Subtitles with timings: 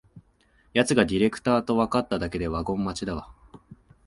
[0.73, 3.31] やつがディレクターとわかっただけでワゴン待ちだわ